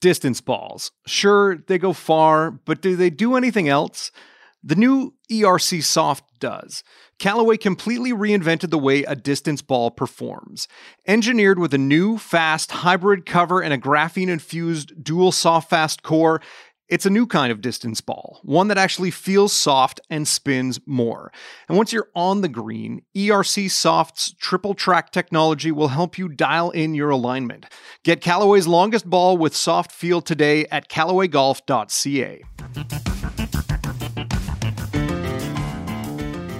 Distance 0.00 0.40
balls. 0.40 0.92
Sure, 1.06 1.56
they 1.56 1.78
go 1.78 1.92
far, 1.92 2.50
but 2.50 2.80
do 2.80 2.96
they 2.96 3.10
do 3.10 3.36
anything 3.36 3.68
else? 3.68 4.10
The 4.62 4.74
new 4.74 5.14
ERC 5.30 5.82
Soft 5.82 6.24
does. 6.38 6.82
Callaway 7.18 7.58
completely 7.58 8.12
reinvented 8.12 8.70
the 8.70 8.78
way 8.78 9.04
a 9.04 9.14
distance 9.14 9.60
ball 9.62 9.90
performs. 9.90 10.68
Engineered 11.06 11.58
with 11.58 11.74
a 11.74 11.78
new, 11.78 12.16
fast 12.16 12.70
hybrid 12.70 13.26
cover 13.26 13.60
and 13.62 13.74
a 13.74 13.78
graphene 13.78 14.28
infused 14.28 15.04
dual 15.04 15.32
soft 15.32 15.68
fast 15.68 16.02
core, 16.02 16.40
it's 16.90 17.06
a 17.06 17.10
new 17.10 17.26
kind 17.26 17.52
of 17.52 17.60
distance 17.60 18.00
ball, 18.00 18.40
one 18.42 18.68
that 18.68 18.76
actually 18.76 19.12
feels 19.12 19.52
soft 19.52 20.00
and 20.10 20.26
spins 20.26 20.80
more. 20.86 21.32
And 21.68 21.78
once 21.78 21.92
you're 21.92 22.08
on 22.14 22.40
the 22.40 22.48
green, 22.48 23.02
ERC 23.16 23.70
Soft's 23.70 24.32
triple 24.32 24.74
track 24.74 25.12
technology 25.12 25.70
will 25.70 25.88
help 25.88 26.18
you 26.18 26.28
dial 26.28 26.70
in 26.70 26.94
your 26.94 27.10
alignment. 27.10 27.66
Get 28.02 28.20
Callaway's 28.20 28.66
longest 28.66 29.08
ball 29.08 29.38
with 29.38 29.54
soft 29.54 29.92
feel 29.92 30.20
today 30.20 30.66
at 30.66 30.88
callawaygolf.ca. 30.88 32.42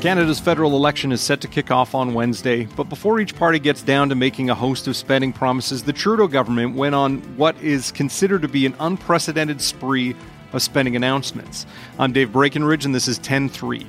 Canada's 0.01 0.41
federal 0.41 0.77
election 0.77 1.13
is 1.13 1.21
set 1.21 1.43
to 1.43 1.47
kick 1.47 1.71
off 1.71 1.95
on 1.95 2.15
Wednesday, 2.15 2.65
but 2.75 2.89
before 2.89 3.21
each 3.21 3.37
party 3.37 3.59
gets 3.59 3.83
down 3.83 4.09
to 4.09 4.15
making 4.15 4.49
a 4.49 4.55
host 4.55 4.89
of 4.89 4.97
spending 4.97 5.31
promises, 5.31 5.83
the 5.83 5.93
Trudeau 5.93 6.27
government 6.27 6.75
went 6.75 6.95
on 6.95 7.19
what 7.37 7.55
is 7.63 7.93
considered 7.93 8.41
to 8.41 8.49
be 8.49 8.65
an 8.65 8.75
unprecedented 8.81 9.61
spree 9.61 10.17
of 10.55 10.63
spending 10.63 10.97
announcements. 10.97 11.67
I'm 11.99 12.15
Dave 12.15 12.31
Breakenridge, 12.31 12.87
and 12.87 12.95
this 12.95 13.09
is 13.09 13.19
10 13.19 13.51
3. 13.51 13.87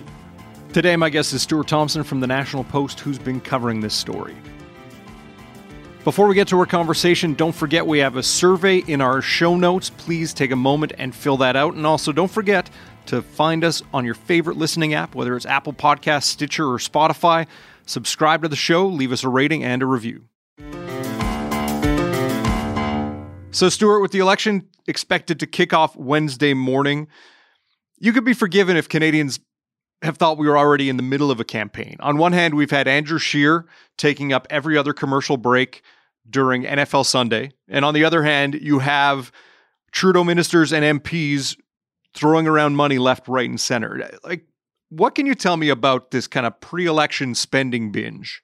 Today, 0.74 0.98
my 0.98 1.10
guest 1.10 1.32
is 1.32 1.44
Stuart 1.44 1.70
Thompson 1.70 2.04
from 2.04 2.20
the 2.20 2.28
National 2.28 2.66
Post, 2.66 3.00
who's 3.00 3.18
been 3.18 3.40
covering 3.40 3.80
this 3.80 3.94
story. 3.94 4.36
Before 6.04 6.28
we 6.28 6.36
get 6.36 6.50
to 6.50 6.60
our 6.60 6.66
conversation, 6.66 7.36
don't 7.36 7.54
forget 7.54 7.88
we 7.88 8.00
have 8.00 8.18
a 8.18 8.24
survey 8.24 8.80
in 8.80 9.00
our 9.00 9.22
show 9.22 9.56
notes. 9.56 9.90
Please 9.92 10.34
take 10.34 10.52
a 10.52 10.58
moment 10.58 10.92
and 10.98 11.16
fill 11.16 11.38
that 11.38 11.56
out. 11.56 11.76
And 11.76 11.86
also, 11.86 12.12
don't 12.12 12.32
forget 12.32 12.70
to 13.08 13.22
find 13.22 13.64
us 13.64 13.82
on 13.94 14.06
your 14.06 14.14
favorite 14.14 14.58
listening 14.58 14.94
app, 14.94 15.16
whether 15.16 15.36
it's 15.36 15.46
Apple 15.46 15.74
Podcasts, 15.74 16.24
Stitcher, 16.24 16.66
or 16.66 16.78
Spotify. 16.78 17.48
Subscribe 17.86 18.44
to 18.44 18.48
the 18.48 18.56
show, 18.56 18.88
leave 18.88 19.12
us 19.12 19.24
a 19.24 19.30
rating 19.30 19.64
and 19.64 19.82
a 19.82 19.86
review. 19.86 20.26
So, 23.54 23.68
Stuart, 23.68 24.00
with 24.00 24.12
the 24.12 24.20
election 24.20 24.68
expected 24.88 25.40
to 25.42 25.48
kick 25.48 25.74
off 25.74 25.96
Wednesday 25.96 26.54
morning, 26.54 27.08
you 28.00 28.14
could 28.14 28.24
be 28.24 28.34
forgiven 28.34 28.78
if 28.78 28.88
Canadians 28.88 29.40
have 30.02 30.18
thought 30.18 30.38
we 30.38 30.48
were 30.48 30.58
already 30.58 30.90
in 30.90 30.98
the 30.98 31.04
middle 31.04 31.30
of 31.30 31.40
a 31.40 31.44
campaign. 31.44 31.98
On 32.00 32.18
one 32.18 32.34
hand, 32.34 32.54
we've 32.54 32.72
had 32.72 32.88
Andrew 32.88 33.20
Scheer 33.20 33.66
taking 33.98 34.34
up 34.34 34.48
every 34.50 34.78
other 34.78 34.94
commercial 34.94 35.38
break 35.38 35.84
during 36.30 36.64
NFL 36.64 37.06
Sunday. 37.06 37.52
And 37.68 37.86
on 37.86 37.94
the 37.94 38.04
other 38.04 38.24
hand, 38.24 38.56
you 38.56 38.80
have 38.80 39.32
Trudeau 39.92 40.24
ministers 40.24 40.72
and 40.72 41.02
MPs 41.02 41.56
throwing 42.14 42.48
around 42.48 42.76
money 42.76 42.98
left, 42.98 43.28
right, 43.28 43.50
and 43.50 43.60
center. 43.60 44.10
Like, 44.24 44.46
what 44.90 45.16
can 45.16 45.26
you 45.26 45.36
tell 45.36 45.58
me 45.58 45.70
about 45.70 46.12
this 46.12 46.28
kind 46.28 46.46
of 46.46 46.60
pre 46.60 46.86
election 46.86 47.36
spending 47.36 47.92
binge? 47.92 48.42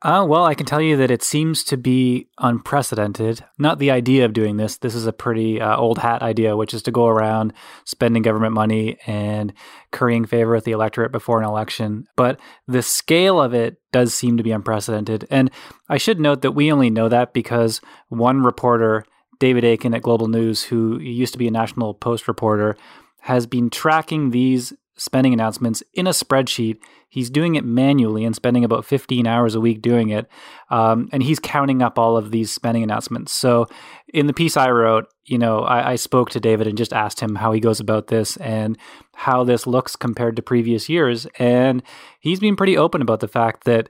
Uh, 0.00 0.24
well, 0.28 0.44
I 0.44 0.54
can 0.54 0.64
tell 0.64 0.80
you 0.80 0.96
that 0.98 1.10
it 1.10 1.24
seems 1.24 1.64
to 1.64 1.76
be 1.76 2.28
unprecedented. 2.38 3.44
Not 3.58 3.80
the 3.80 3.90
idea 3.90 4.24
of 4.24 4.32
doing 4.32 4.56
this. 4.56 4.76
This 4.76 4.94
is 4.94 5.08
a 5.08 5.12
pretty 5.12 5.60
uh, 5.60 5.76
old 5.76 5.98
hat 5.98 6.22
idea, 6.22 6.56
which 6.56 6.72
is 6.72 6.82
to 6.82 6.92
go 6.92 7.08
around 7.08 7.52
spending 7.84 8.22
government 8.22 8.54
money 8.54 8.96
and 9.08 9.52
currying 9.90 10.24
favor 10.24 10.52
with 10.52 10.62
the 10.62 10.70
electorate 10.70 11.10
before 11.10 11.40
an 11.40 11.48
election. 11.48 12.04
But 12.14 12.38
the 12.68 12.82
scale 12.82 13.40
of 13.40 13.54
it 13.54 13.78
does 13.90 14.14
seem 14.14 14.36
to 14.36 14.44
be 14.44 14.52
unprecedented. 14.52 15.26
And 15.30 15.50
I 15.88 15.98
should 15.98 16.20
note 16.20 16.42
that 16.42 16.52
we 16.52 16.70
only 16.70 16.90
know 16.90 17.08
that 17.08 17.32
because 17.32 17.80
one 18.08 18.44
reporter 18.44 19.04
David 19.38 19.64
Akin 19.64 19.94
at 19.94 20.02
Global 20.02 20.28
News, 20.28 20.64
who 20.64 20.98
used 20.98 21.32
to 21.32 21.38
be 21.38 21.48
a 21.48 21.52
National 21.52 21.94
Post 21.94 22.28
reporter, 22.28 22.76
has 23.20 23.46
been 23.46 23.70
tracking 23.70 24.30
these 24.30 24.72
spending 24.98 25.32
announcements 25.32 25.82
in 25.94 26.06
a 26.06 26.10
spreadsheet. 26.10 26.78
He's 27.08 27.30
doing 27.30 27.54
it 27.54 27.64
manually 27.64 28.24
and 28.24 28.34
spending 28.34 28.64
about 28.64 28.84
15 28.84 29.26
hours 29.26 29.54
a 29.54 29.60
week 29.60 29.80
doing 29.80 30.10
it. 30.10 30.26
Um, 30.70 31.08
and 31.12 31.22
he's 31.22 31.38
counting 31.38 31.80
up 31.82 31.98
all 31.98 32.16
of 32.16 32.30
these 32.30 32.50
spending 32.50 32.82
announcements. 32.82 33.32
So 33.32 33.66
in 34.12 34.26
the 34.26 34.32
piece 34.32 34.56
I 34.56 34.70
wrote, 34.70 35.06
you 35.24 35.38
know, 35.38 35.60
I, 35.60 35.92
I 35.92 35.96
spoke 35.96 36.30
to 36.30 36.40
David 36.40 36.66
and 36.66 36.76
just 36.76 36.92
asked 36.92 37.20
him 37.20 37.36
how 37.36 37.52
he 37.52 37.60
goes 37.60 37.80
about 37.80 38.08
this 38.08 38.36
and 38.38 38.76
how 39.14 39.44
this 39.44 39.66
looks 39.66 39.96
compared 39.96 40.36
to 40.36 40.42
previous 40.42 40.88
years. 40.88 41.26
And 41.38 41.82
he's 42.20 42.40
been 42.40 42.56
pretty 42.56 42.76
open 42.76 43.00
about 43.00 43.20
the 43.20 43.28
fact 43.28 43.64
that 43.64 43.88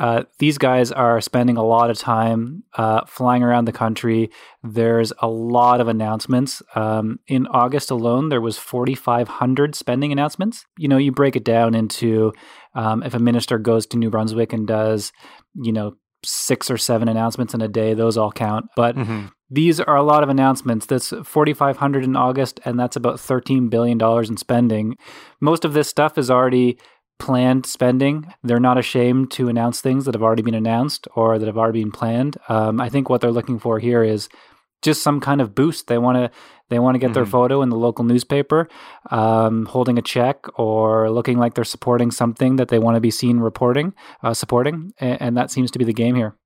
uh, 0.00 0.22
these 0.38 0.56
guys 0.56 0.90
are 0.90 1.20
spending 1.20 1.58
a 1.58 1.62
lot 1.62 1.90
of 1.90 1.98
time 1.98 2.64
uh, 2.78 3.04
flying 3.06 3.42
around 3.42 3.66
the 3.66 3.72
country. 3.72 4.30
There's 4.62 5.12
a 5.18 5.28
lot 5.28 5.82
of 5.82 5.88
announcements. 5.88 6.62
Um, 6.74 7.20
in 7.26 7.46
August 7.48 7.90
alone, 7.90 8.30
there 8.30 8.40
was 8.40 8.56
4,500 8.56 9.74
spending 9.74 10.10
announcements. 10.10 10.64
You 10.78 10.88
know, 10.88 10.96
you 10.96 11.12
break 11.12 11.36
it 11.36 11.44
down 11.44 11.74
into 11.74 12.32
um, 12.74 13.02
if 13.02 13.12
a 13.12 13.18
minister 13.18 13.58
goes 13.58 13.84
to 13.88 13.98
New 13.98 14.08
Brunswick 14.08 14.54
and 14.54 14.66
does, 14.66 15.12
you 15.54 15.70
know, 15.70 15.96
six 16.24 16.70
or 16.70 16.78
seven 16.78 17.06
announcements 17.06 17.52
in 17.52 17.60
a 17.60 17.68
day, 17.68 17.92
those 17.92 18.16
all 18.16 18.32
count. 18.32 18.70
But 18.76 18.96
mm-hmm. 18.96 19.26
these 19.50 19.80
are 19.80 19.96
a 19.96 20.02
lot 20.02 20.22
of 20.22 20.30
announcements. 20.30 20.86
That's 20.86 21.10
4,500 21.10 22.04
in 22.04 22.16
August, 22.16 22.58
and 22.64 22.80
that's 22.80 22.96
about 22.96 23.16
$13 23.16 23.68
billion 23.68 24.00
in 24.00 24.36
spending. 24.38 24.96
Most 25.42 25.66
of 25.66 25.74
this 25.74 25.88
stuff 25.88 26.16
is 26.16 26.30
already 26.30 26.78
planned 27.20 27.66
spending. 27.66 28.32
They're 28.42 28.58
not 28.58 28.78
ashamed 28.78 29.30
to 29.32 29.48
announce 29.48 29.80
things 29.80 30.04
that 30.04 30.14
have 30.14 30.22
already 30.22 30.42
been 30.42 30.54
announced 30.54 31.06
or 31.14 31.38
that 31.38 31.46
have 31.46 31.58
already 31.58 31.82
been 31.82 31.92
planned. 31.92 32.36
Um, 32.48 32.80
I 32.80 32.88
think 32.88 33.08
what 33.08 33.20
they're 33.20 33.30
looking 33.30 33.58
for 33.60 33.78
here 33.78 34.02
is 34.02 34.28
just 34.82 35.02
some 35.02 35.20
kind 35.20 35.40
of 35.40 35.54
boost. 35.54 35.86
They 35.86 35.98
want 35.98 36.16
to 36.16 36.30
they 36.70 36.78
want 36.78 36.94
to 36.94 36.98
get 36.98 37.08
mm-hmm. 37.08 37.14
their 37.14 37.26
photo 37.26 37.62
in 37.62 37.68
the 37.68 37.76
local 37.76 38.04
newspaper, 38.04 38.68
um, 39.10 39.66
holding 39.66 39.98
a 39.98 40.02
check 40.02 40.46
or 40.58 41.10
looking 41.10 41.36
like 41.36 41.54
they're 41.54 41.64
supporting 41.64 42.10
something 42.12 42.56
that 42.56 42.68
they 42.68 42.78
want 42.78 42.94
to 42.94 43.00
be 43.00 43.10
seen 43.10 43.40
reporting, 43.40 43.92
uh, 44.22 44.34
supporting, 44.34 44.92
and, 45.00 45.20
and 45.20 45.36
that 45.36 45.50
seems 45.50 45.70
to 45.72 45.78
be 45.78 45.84
the 45.84 45.92
game 45.92 46.14
here. 46.14 46.36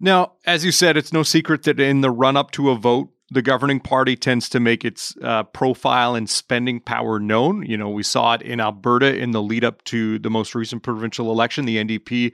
Now, 0.00 0.32
as 0.46 0.64
you 0.64 0.72
said, 0.72 0.96
it's 0.96 1.12
no 1.12 1.22
secret 1.22 1.62
that 1.64 1.78
in 1.78 2.00
the 2.00 2.10
run 2.10 2.36
up 2.36 2.50
to 2.52 2.70
a 2.70 2.74
vote, 2.74 3.10
the 3.30 3.42
governing 3.42 3.80
party 3.80 4.16
tends 4.16 4.48
to 4.50 4.60
make 4.60 4.84
its 4.84 5.16
uh, 5.22 5.42
profile 5.42 6.14
and 6.14 6.30
spending 6.30 6.80
power 6.80 7.18
known. 7.18 7.64
You 7.64 7.76
know, 7.76 7.88
we 7.88 8.02
saw 8.02 8.34
it 8.34 8.42
in 8.42 8.60
Alberta 8.60 9.16
in 9.16 9.32
the 9.32 9.42
lead 9.42 9.64
up 9.64 9.82
to 9.84 10.18
the 10.18 10.30
most 10.30 10.54
recent 10.54 10.82
provincial 10.82 11.30
election. 11.30 11.64
The 11.64 11.76
NDP 11.76 12.32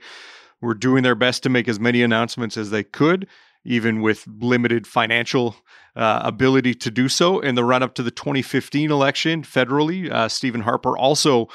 were 0.61 0.75
doing 0.75 1.03
their 1.03 1.15
best 1.15 1.43
to 1.43 1.49
make 1.49 1.67
as 1.67 1.79
many 1.79 2.03
announcements 2.03 2.57
as 2.57 2.69
they 2.69 2.83
could, 2.83 3.27
even 3.65 4.01
with 4.01 4.25
limited 4.39 4.85
financial 4.85 5.55
uh, 5.95 6.21
ability 6.23 6.75
to 6.75 6.91
do 6.91 7.09
so. 7.09 7.39
In 7.39 7.55
the 7.55 7.63
run 7.63 7.81
up 7.81 7.95
to 7.95 8.03
the 8.03 8.11
2015 8.11 8.91
election 8.91 9.41
federally, 9.41 10.11
uh, 10.11 10.29
Stephen 10.29 10.61
Harper 10.61 10.95
also 10.97 11.47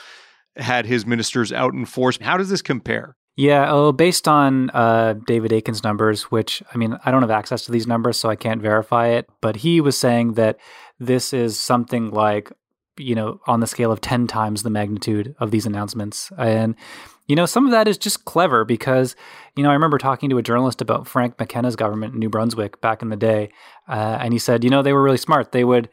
had 0.56 0.86
his 0.86 1.06
ministers 1.06 1.52
out 1.52 1.74
in 1.74 1.84
force. 1.84 2.18
How 2.20 2.36
does 2.36 2.50
this 2.50 2.62
compare? 2.62 3.16
Yeah, 3.38 3.70
oh, 3.70 3.92
based 3.92 4.26
on 4.26 4.68
uh, 4.70 5.14
David 5.24 5.52
Akin's 5.52 5.84
numbers, 5.84 6.24
which 6.24 6.60
I 6.74 6.76
mean, 6.76 6.98
I 7.04 7.12
don't 7.12 7.22
have 7.22 7.30
access 7.30 7.64
to 7.66 7.72
these 7.72 7.86
numbers, 7.86 8.18
so 8.18 8.28
I 8.28 8.34
can't 8.34 8.60
verify 8.60 9.10
it. 9.10 9.30
But 9.40 9.54
he 9.54 9.80
was 9.80 9.96
saying 9.96 10.32
that 10.32 10.58
this 10.98 11.32
is 11.32 11.56
something 11.56 12.10
like, 12.10 12.50
you 12.96 13.14
know, 13.14 13.40
on 13.46 13.60
the 13.60 13.68
scale 13.68 13.92
of 13.92 14.00
10 14.00 14.26
times 14.26 14.64
the 14.64 14.70
magnitude 14.70 15.36
of 15.38 15.52
these 15.52 15.66
announcements. 15.66 16.32
And, 16.36 16.74
you 17.28 17.36
know, 17.36 17.46
some 17.46 17.64
of 17.64 17.70
that 17.70 17.86
is 17.86 17.96
just 17.96 18.24
clever 18.24 18.64
because, 18.64 19.14
you 19.54 19.62
know, 19.62 19.70
I 19.70 19.74
remember 19.74 19.98
talking 19.98 20.30
to 20.30 20.38
a 20.38 20.42
journalist 20.42 20.80
about 20.80 21.06
Frank 21.06 21.38
McKenna's 21.38 21.76
government 21.76 22.14
in 22.14 22.18
New 22.18 22.30
Brunswick 22.30 22.80
back 22.80 23.02
in 23.02 23.08
the 23.08 23.16
day. 23.16 23.52
Uh, 23.86 24.18
and 24.20 24.32
he 24.32 24.40
said, 24.40 24.64
you 24.64 24.70
know, 24.70 24.82
they 24.82 24.92
were 24.92 25.02
really 25.04 25.16
smart. 25.16 25.52
They 25.52 25.62
would 25.62 25.88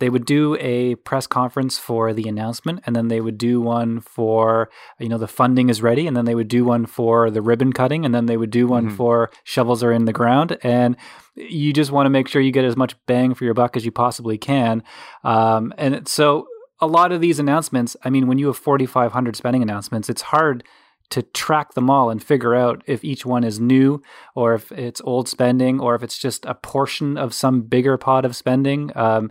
they 0.00 0.10
would 0.10 0.24
do 0.24 0.56
a 0.58 0.96
press 0.96 1.26
conference 1.26 1.78
for 1.78 2.12
the 2.12 2.28
announcement 2.28 2.80
and 2.84 2.96
then 2.96 3.08
they 3.08 3.20
would 3.20 3.38
do 3.38 3.60
one 3.60 4.00
for 4.00 4.70
you 4.98 5.08
know 5.08 5.18
the 5.18 5.28
funding 5.28 5.68
is 5.68 5.82
ready 5.82 6.06
and 6.06 6.16
then 6.16 6.24
they 6.24 6.34
would 6.34 6.48
do 6.48 6.64
one 6.64 6.86
for 6.86 7.30
the 7.30 7.40
ribbon 7.40 7.72
cutting 7.72 8.04
and 8.04 8.14
then 8.14 8.26
they 8.26 8.36
would 8.36 8.50
do 8.50 8.66
one 8.66 8.86
mm-hmm. 8.86 8.96
for 8.96 9.30
shovels 9.44 9.82
are 9.82 9.92
in 9.92 10.06
the 10.06 10.12
ground. 10.12 10.58
And 10.62 10.96
you 11.36 11.72
just 11.72 11.92
want 11.92 12.06
to 12.06 12.10
make 12.10 12.26
sure 12.28 12.42
you 12.42 12.50
get 12.50 12.64
as 12.64 12.76
much 12.76 12.94
bang 13.06 13.34
for 13.34 13.44
your 13.44 13.54
buck 13.54 13.76
as 13.76 13.84
you 13.84 13.92
possibly 13.92 14.36
can. 14.36 14.82
Um, 15.22 15.72
and 15.78 16.08
so 16.08 16.48
a 16.80 16.86
lot 16.86 17.12
of 17.12 17.20
these 17.20 17.38
announcements 17.38 17.94
i 18.04 18.10
mean 18.10 18.26
when 18.26 18.38
you 18.38 18.46
have 18.46 18.56
4500 18.56 19.36
spending 19.36 19.60
announcements 19.60 20.08
it's 20.08 20.22
hard 20.22 20.64
to 21.10 21.22
track 21.22 21.74
them 21.74 21.90
all 21.90 22.08
and 22.08 22.22
figure 22.22 22.54
out 22.54 22.82
if 22.86 23.04
each 23.04 23.26
one 23.26 23.44
is 23.44 23.60
new 23.60 24.00
or 24.34 24.54
if 24.54 24.72
it's 24.72 25.00
old 25.02 25.28
spending 25.28 25.80
or 25.80 25.94
if 25.94 26.02
it's 26.02 26.16
just 26.16 26.46
a 26.46 26.54
portion 26.54 27.18
of 27.18 27.34
some 27.34 27.62
bigger 27.62 27.98
pot 27.98 28.24
of 28.24 28.36
spending. 28.36 28.96
Um, 28.96 29.30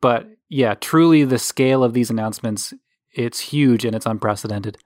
but 0.00 0.26
yeah, 0.48 0.74
truly 0.74 1.24
the 1.24 1.38
scale 1.38 1.84
of 1.84 1.92
these 1.92 2.10
announcements, 2.10 2.72
it's 3.12 3.40
huge 3.40 3.84
and 3.84 3.94
it's 3.94 4.06
unprecedented. 4.06 4.78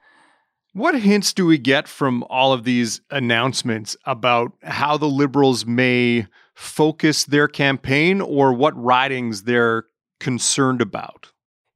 What 0.74 0.98
hints 1.00 1.34
do 1.34 1.44
we 1.44 1.58
get 1.58 1.86
from 1.86 2.24
all 2.30 2.52
of 2.52 2.64
these 2.64 3.02
announcements 3.10 3.94
about 4.06 4.52
how 4.62 4.96
the 4.96 5.08
Liberals 5.08 5.66
may 5.66 6.26
focus 6.54 7.24
their 7.24 7.46
campaign 7.46 8.20
or 8.22 8.54
what 8.54 8.74
ridings 8.82 9.42
they're 9.42 9.84
concerned 10.18 10.80
about? 10.80 11.32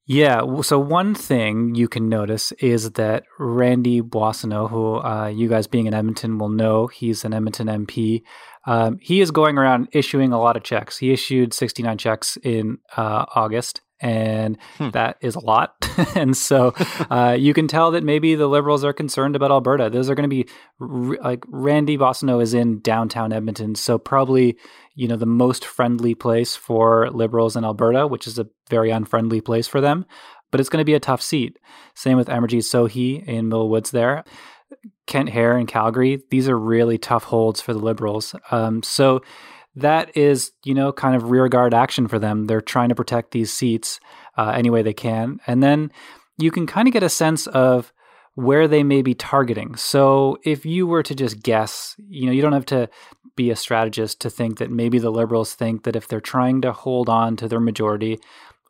Yeah, 0.09 0.61
so 0.63 0.79
one 0.79 1.17
thing 1.17 1.75
you 1.75 1.89
can 1.89 2.09
notice 2.09 2.53
is 2.53 2.93
that 2.93 3.25
Randy 3.41 4.01
Boissonnault, 4.01 4.69
who 4.69 4.95
uh, 5.01 5.27
you 5.27 5.49
guys 5.49 5.67
being 5.67 5.87
in 5.87 5.95
Edmonton 5.95 6.39
will 6.39 6.49
know, 6.49 6.87
he's 6.87 7.25
an 7.25 7.35
Edmonton 7.35 7.67
MP. 7.67 8.23
Um, 8.67 8.99
he 9.01 9.21
is 9.21 9.31
going 9.31 9.59
around 9.59 9.89
issuing 9.93 10.33
a 10.33 10.41
lot 10.41 10.57
of 10.57 10.63
checks. 10.65 10.99
He 10.99 11.13
issued 11.13 11.55
69 11.55 11.99
checks 11.99 12.37
in 12.43 12.79
uh, 12.97 13.25
August, 13.35 13.81
and 14.01 14.59
hmm. 14.77 14.91
that 14.91 15.17
is 15.21 15.37
a 15.37 15.41
lot. 15.41 15.75
and 16.15 16.37
so 16.37 16.75
uh, 17.11 17.37
you 17.39 17.55
can 17.55 17.69
tell 17.69 17.93
that 17.93 18.05
maybe 18.05 18.35
the 18.35 18.49
Liberals 18.49 18.85
are 18.85 18.93
concerned 18.93 19.37
about 19.37 19.51
Alberta. 19.51 19.89
Those 19.91 20.11
are 20.11 20.15
going 20.15 20.29
to 20.29 20.45
be 20.45 20.49
like 20.79 21.45
Randy 21.47 21.97
Boissonnault 21.97 22.41
is 22.41 22.55
in 22.55 22.81
downtown 22.81 23.33
Edmonton, 23.33 23.75
so 23.75 23.99
probably 23.99 24.57
you 24.95 25.09
know 25.09 25.17
the 25.17 25.27
most 25.27 25.65
friendly 25.65 26.15
place 26.15 26.57
for 26.57 27.11
Liberals 27.11 27.57
in 27.57 27.65
Alberta, 27.65 28.07
which 28.07 28.27
is 28.27 28.39
a 28.39 28.49
very 28.69 28.91
unfriendly 28.91 29.41
place 29.41 29.69
for 29.69 29.81
them. 29.81 30.05
But 30.51 30.61
it's 30.61 30.69
going 30.69 30.81
to 30.81 30.87
be 30.87 30.95
a 30.95 31.01
tough 31.01 31.23
seat. 31.23 31.59
Same 31.95 32.17
with 32.17 32.29
Amarjeet 32.29 32.63
Sohi 32.63 33.27
in 33.27 33.49
Mill 33.49 33.69
Woods 33.69 33.91
there. 33.91 34.25
Kent 35.07 35.31
Hehr 35.31 35.59
in 35.59 35.67
Calgary. 35.67 36.23
These 36.31 36.49
are 36.49 36.59
really 36.59 36.99
tough 36.99 37.25
holds 37.25 37.61
for 37.61 37.73
the 37.73 37.79
Liberals. 37.79 38.35
Um, 38.51 38.83
so 38.83 39.23
that 39.77 40.17
is, 40.17 40.53
you 40.65 40.75
know, 40.75 40.93
kind 40.93 41.15
of 41.15 41.31
rearguard 41.31 41.75
action 41.75 42.09
for 42.09 42.19
them. 42.19 42.47
They're 42.47 42.61
trying 42.61 42.89
to 42.89 42.95
protect 42.95 43.31
these 43.31 43.53
seats 43.53 44.01
uh, 44.37 44.53
any 44.55 44.71
way 44.71 44.83
they 44.83 44.95
can. 44.95 45.39
And 45.47 45.63
then 45.63 45.93
you 46.39 46.51
can 46.51 46.67
kind 46.67 46.89
of 46.89 46.93
get 46.93 47.03
a 47.03 47.09
sense 47.09 47.47
of 47.47 47.93
where 48.35 48.69
they 48.69 48.83
may 48.83 49.03
be 49.03 49.15
targeting. 49.15 49.77
So 49.77 50.39
if 50.45 50.67
you 50.67 50.87
were 50.87 51.03
to 51.03 51.15
just 51.15 51.43
guess, 51.43 51.97
you 52.09 52.27
know, 52.27 52.33
you 52.33 52.43
don't 52.43 52.53
have 52.53 52.67
to 52.67 52.89
be 53.35 53.51
a 53.51 53.57
strategist 53.57 54.21
to 54.21 54.31
think 54.31 54.59
that 54.59 54.71
maybe 54.71 54.99
the 54.99 55.11
liberals 55.11 55.55
think 55.55 55.85
that 55.85 55.97
if 55.97 56.09
they're 56.09 56.21
trying 56.21 56.61
to 56.63 56.73
hold 56.73 57.09
on 57.09 57.37
to 57.37 57.49
their 57.49 57.61
majority 57.61 58.19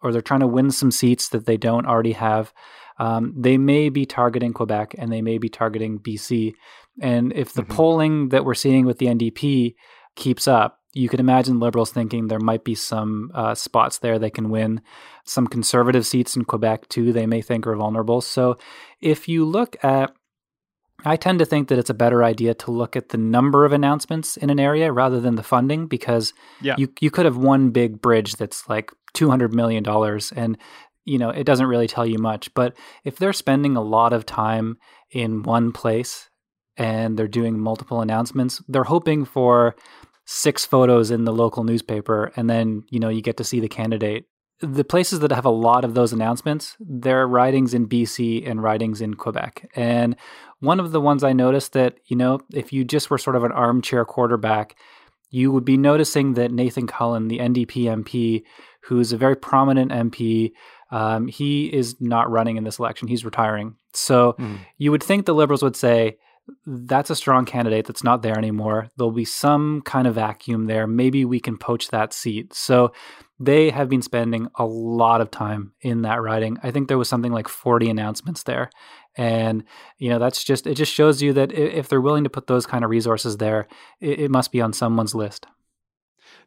or 0.02 0.12
they're 0.12 0.22
trying 0.22 0.40
to 0.40 0.46
win 0.46 0.70
some 0.70 0.90
seats 0.90 1.28
that 1.30 1.46
they 1.46 1.56
don't 1.56 1.86
already 1.86 2.12
have, 2.12 2.52
um, 2.98 3.34
they 3.36 3.58
may 3.58 3.88
be 3.88 4.06
targeting 4.06 4.52
Quebec 4.52 4.94
and 4.98 5.12
they 5.12 5.22
may 5.22 5.38
be 5.38 5.48
targeting 5.48 5.98
BC. 5.98 6.54
And 7.00 7.32
if 7.32 7.52
the 7.52 7.62
mm-hmm. 7.62 7.72
polling 7.72 8.28
that 8.30 8.44
we're 8.44 8.54
seeing 8.54 8.86
with 8.86 8.98
the 8.98 9.06
NDP 9.06 9.74
keeps 10.14 10.48
up, 10.48 10.80
you 10.94 11.10
can 11.10 11.20
imagine 11.20 11.60
liberals 11.60 11.92
thinking 11.92 12.28
there 12.28 12.38
might 12.38 12.64
be 12.64 12.74
some 12.74 13.30
uh, 13.34 13.54
spots 13.54 13.98
there 13.98 14.18
they 14.18 14.30
can 14.30 14.48
win. 14.48 14.80
Some 15.24 15.46
conservative 15.46 16.06
seats 16.06 16.36
in 16.36 16.46
Quebec, 16.46 16.88
too, 16.88 17.12
they 17.12 17.26
may 17.26 17.42
think 17.42 17.66
are 17.66 17.76
vulnerable. 17.76 18.22
So 18.22 18.56
if 19.00 19.28
you 19.28 19.44
look 19.44 19.76
at 19.84 20.14
I 21.04 21.16
tend 21.16 21.38
to 21.40 21.44
think 21.44 21.68
that 21.68 21.78
it's 21.78 21.90
a 21.90 21.94
better 21.94 22.24
idea 22.24 22.54
to 22.54 22.70
look 22.70 22.96
at 22.96 23.10
the 23.10 23.18
number 23.18 23.64
of 23.64 23.72
announcements 23.72 24.36
in 24.36 24.48
an 24.48 24.58
area 24.58 24.90
rather 24.90 25.20
than 25.20 25.34
the 25.34 25.42
funding 25.42 25.86
because 25.86 26.32
yeah. 26.62 26.74
you 26.78 26.92
you 27.00 27.10
could 27.10 27.26
have 27.26 27.36
one 27.36 27.70
big 27.70 28.00
bridge 28.00 28.36
that's 28.36 28.68
like 28.68 28.90
two 29.12 29.28
hundred 29.28 29.54
million 29.54 29.82
dollars 29.82 30.32
and 30.34 30.56
you 31.06 31.18
know 31.18 31.30
it 31.30 31.44
doesn't 31.44 31.66
really 31.66 31.88
tell 31.88 32.04
you 32.06 32.18
much. 32.18 32.52
But 32.52 32.76
if 33.04 33.16
they're 33.16 33.32
spending 33.32 33.76
a 33.76 33.82
lot 33.82 34.12
of 34.12 34.26
time 34.26 34.76
in 35.10 35.42
one 35.42 35.72
place 35.72 36.28
and 36.76 37.18
they're 37.18 37.28
doing 37.28 37.58
multiple 37.58 38.02
announcements, 38.02 38.62
they're 38.68 38.84
hoping 38.84 39.24
for 39.24 39.74
six 40.26 40.64
photos 40.66 41.10
in 41.10 41.24
the 41.24 41.32
local 41.32 41.62
newspaper 41.62 42.32
and 42.36 42.50
then 42.50 42.82
you 42.90 42.98
know 42.98 43.08
you 43.08 43.22
get 43.22 43.36
to 43.36 43.44
see 43.44 43.60
the 43.60 43.68
candidate 43.68 44.26
the 44.60 44.84
places 44.84 45.20
that 45.20 45.30
have 45.30 45.44
a 45.44 45.50
lot 45.50 45.84
of 45.84 45.94
those 45.94 46.12
announcements 46.12 46.76
there 46.80 47.20
are 47.20 47.28
ridings 47.28 47.72
in 47.72 47.88
bc 47.88 48.48
and 48.48 48.60
ridings 48.60 49.00
in 49.00 49.14
quebec 49.14 49.70
and 49.76 50.16
one 50.58 50.80
of 50.80 50.90
the 50.90 51.00
ones 51.00 51.22
i 51.22 51.32
noticed 51.32 51.74
that 51.74 51.94
you 52.06 52.16
know 52.16 52.40
if 52.52 52.72
you 52.72 52.84
just 52.84 53.08
were 53.08 53.18
sort 53.18 53.36
of 53.36 53.44
an 53.44 53.52
armchair 53.52 54.04
quarterback 54.04 54.76
you 55.30 55.52
would 55.52 55.64
be 55.64 55.76
noticing 55.76 56.34
that 56.34 56.50
nathan 56.50 56.88
cullen 56.88 57.28
the 57.28 57.38
ndp 57.38 57.84
mp 57.84 58.42
who's 58.82 59.12
a 59.12 59.16
very 59.16 59.36
prominent 59.36 59.92
mp 59.92 60.52
um, 60.90 61.28
he 61.28 61.66
is 61.66 61.96
not 62.00 62.30
running 62.30 62.56
in 62.56 62.64
this 62.64 62.78
election 62.78 63.08
he's 63.08 63.24
retiring 63.24 63.76
so 63.92 64.34
mm. 64.38 64.58
you 64.78 64.90
would 64.90 65.02
think 65.02 65.26
the 65.26 65.34
liberals 65.34 65.62
would 65.62 65.76
say 65.76 66.16
that's 66.64 67.10
a 67.10 67.16
strong 67.16 67.44
candidate 67.44 67.86
that's 67.86 68.04
not 68.04 68.22
there 68.22 68.38
anymore. 68.38 68.88
There'll 68.96 69.10
be 69.10 69.24
some 69.24 69.82
kind 69.82 70.06
of 70.06 70.14
vacuum 70.14 70.66
there. 70.66 70.86
Maybe 70.86 71.24
we 71.24 71.40
can 71.40 71.56
poach 71.56 71.88
that 71.88 72.12
seat. 72.12 72.54
So 72.54 72.92
they 73.38 73.70
have 73.70 73.88
been 73.88 74.02
spending 74.02 74.48
a 74.54 74.64
lot 74.64 75.20
of 75.20 75.30
time 75.30 75.72
in 75.80 76.02
that 76.02 76.22
riding. 76.22 76.58
I 76.62 76.70
think 76.70 76.88
there 76.88 76.98
was 76.98 77.08
something 77.08 77.32
like 77.32 77.48
40 77.48 77.90
announcements 77.90 78.44
there. 78.44 78.70
And, 79.16 79.64
you 79.98 80.08
know, 80.08 80.18
that's 80.18 80.44
just, 80.44 80.66
it 80.66 80.74
just 80.74 80.92
shows 80.92 81.20
you 81.22 81.32
that 81.32 81.52
if 81.52 81.88
they're 81.88 82.00
willing 82.00 82.24
to 82.24 82.30
put 82.30 82.46
those 82.46 82.66
kind 82.66 82.84
of 82.84 82.90
resources 82.90 83.38
there, 83.38 83.66
it, 84.00 84.20
it 84.20 84.30
must 84.30 84.52
be 84.52 84.60
on 84.60 84.72
someone's 84.72 85.14
list. 85.14 85.46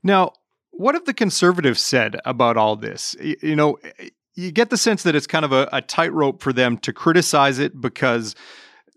Now, 0.04 0.34
what 0.72 0.96
have 0.96 1.06
the 1.06 1.14
conservatives 1.14 1.82
said 1.82 2.16
about 2.26 2.58
all 2.58 2.76
this? 2.76 3.16
You 3.20 3.56
know, 3.56 3.80
you 4.36 4.52
get 4.52 4.70
the 4.70 4.78
sense 4.78 5.04
that 5.04 5.16
it's 5.16 5.28
kind 5.28 5.46
of 5.46 5.52
a, 5.52 5.68
a 5.72 5.82
tightrope 5.82 6.42
for 6.42 6.54
them 6.54 6.78
to 6.80 6.94
criticize 6.94 7.60
it 7.60 7.80
because 7.80 8.36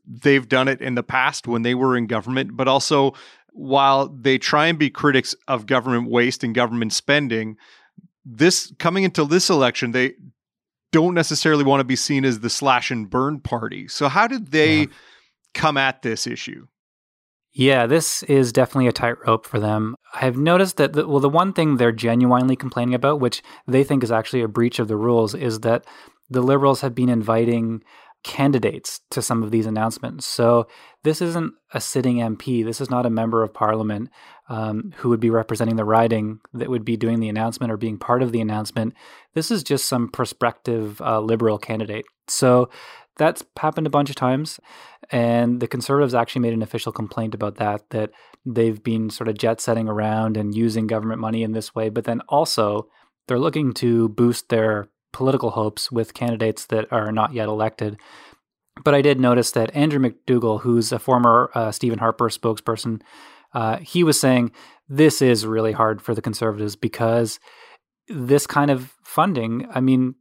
they've 0.07 0.49
done 0.49 0.69
it 0.69 0.81
in 0.81 0.95
the 0.95 1.03
past 1.03 1.47
when 1.47 1.63
they 1.63 1.75
were 1.75 1.97
in 1.97 2.07
government, 2.07 2.57
but 2.57 2.69
also 2.69 3.15
while 3.53 4.09
they 4.09 4.39
try 4.39 4.67
and 4.67 4.79
be 4.79 4.91
critics 4.91 5.35
of 5.49 5.67
government 5.67 6.11
waste 6.11 6.43
and 6.43 6.55
government 6.55 6.93
spending, 6.93 7.57
this 8.25 8.73
coming 8.79 9.05
into 9.05 9.25
this 9.25 9.51
election, 9.51 9.93
they 9.93 10.15
don't 10.91 11.15
necessarily 11.15 11.65
want 11.65 11.81
to 11.81 11.85
be 11.85 11.97
seen 11.97 12.25
as 12.25 12.41
the 12.41 12.51
slash 12.51 12.91
and 12.91 13.09
burn 13.11 13.41
party. 13.41 13.89
So 13.89 14.09
how 14.09 14.27
did 14.27 14.51
they 14.53 14.81
yeah. 14.81 14.87
come 15.55 15.77
at 15.77 16.03
this 16.03 16.27
issue? 16.27 16.67
Yeah, 17.55 17.87
this 17.87 18.23
is 18.25 18.53
definitely 18.53 18.89
a 18.89 18.93
tightrope 18.93 19.47
for 19.47 19.61
them. 19.61 19.95
I've 20.15 20.39
noticed 20.39 20.79
that, 20.79 20.95
the, 20.95 21.07
well, 21.07 21.21
the 21.21 21.29
one 21.29 21.53
thing 21.53 21.77
they're 21.77 21.93
genuinely 21.93 22.57
complaining 22.57 22.95
about, 22.95 23.21
which 23.21 23.43
they 23.67 23.85
think 23.85 24.03
is 24.03 24.11
actually 24.11 24.41
a 24.41 24.49
breach 24.49 24.79
of 24.79 24.89
the 24.89 24.97
rules, 24.97 25.35
is 25.35 25.61
that 25.61 25.85
the 26.31 26.41
Liberals 26.41 26.81
have 26.81 26.95
been 26.95 27.11
inviting 27.11 27.83
candidates 28.25 29.01
to 29.11 29.21
some 29.21 29.43
of 29.43 29.51
these 29.51 29.67
announcements. 29.67 30.25
So 30.25 30.69
this 31.03 31.21
isn't 31.21 31.55
a 31.75 31.81
sitting 31.81 32.19
MP. 32.19 32.65
This 32.65 32.81
is 32.81 32.89
not 32.89 33.05
a 33.05 33.11
member 33.11 33.43
of 33.43 33.53
parliament 33.53 34.11
um, 34.49 34.93
who 34.97 35.09
would 35.09 35.21
be 35.21 35.31
representing 35.31 35.77
the 35.77 35.85
riding 35.85 36.39
that 36.53 36.71
would 36.71 36.85
be 36.85 36.97
doing 36.97 37.21
the 37.21 37.29
announcement 37.29 37.73
or 37.73 37.77
being 37.77 37.99
part 37.99 38.23
of 38.23 38.33
the 38.33 38.41
announcement. 38.41 38.95
This 39.35 39.51
is 39.51 39.63
just 39.65 39.87
some 39.87 40.09
prospective 40.09 41.01
uh, 41.01 41.21
liberal 41.21 41.59
candidate. 41.59 42.05
So 42.29 42.71
that's 43.17 43.45
happened 43.59 43.87
a 43.87 43.91
bunch 43.91 44.11
of 44.11 44.17
times. 44.17 44.59
And 45.11 45.61
the 45.61 45.69
conservatives 45.69 46.15
actually 46.15 46.43
made 46.43 46.55
an 46.55 46.63
official 46.63 46.93
complaint 46.93 47.35
about 47.35 47.57
that, 47.57 47.89
that 47.91 48.11
they've 48.47 48.83
been 48.83 49.11
sort 49.11 49.29
of 49.29 49.39
jet 49.39 49.61
setting 49.61 49.89
around 49.89 50.37
and 50.37 50.55
using 50.55 50.87
government 50.87 51.21
money 51.21 51.43
in 51.43 51.53
this 51.53 51.75
way. 51.75 51.89
But 51.89 52.05
then 52.05 52.21
also, 52.29 52.89
they're 53.29 53.39
looking 53.39 53.73
to 53.75 54.09
boost 54.11 54.49
their 54.49 54.89
political 55.13 55.51
hopes 55.51 55.93
with 55.93 56.15
candidates 56.15 56.67
that 56.67 56.91
are 56.93 57.13
not 57.13 57.35
yet 57.35 57.49
elected. 57.49 57.99
But 58.85 58.95
I 58.95 59.03
did 59.03 59.21
notice 59.21 59.51
that 59.53 59.75
Andrew 59.77 60.01
MacDougall, 60.01 60.61
who's 60.61 60.93
a 60.93 60.99
former 60.99 61.51
uh, 61.55 61.73
Stephen 61.73 61.99
Harper 61.99 62.31
spokesperson, 62.31 63.03
uh, 63.53 63.77
he 63.79 64.03
was 64.03 64.19
saying 64.19 64.53
this 64.89 65.21
is 65.21 65.47
really 65.47 65.73
hard 65.73 66.01
for 66.01 66.15
the 66.15 66.23
conservatives 66.23 66.75
because 66.75 67.39
this 68.09 68.47
kind 68.47 68.71
of 68.71 68.95
funding, 69.05 69.69
I 69.71 69.81
mean, 69.81 70.15